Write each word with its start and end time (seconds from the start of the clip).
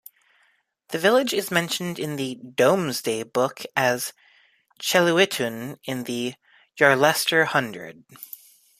The 0.87 0.97
village 0.97 1.31
is 1.31 1.51
mentioned 1.51 1.99
in 1.99 2.15
the 2.15 2.39
"Domesday 2.55 3.21
Book" 3.21 3.61
as 3.75 4.13
"Cheluitun" 4.81 5.77
in 5.83 6.05
the 6.05 6.33
"Yarlestre" 6.75 7.45
hundred. 7.45 8.03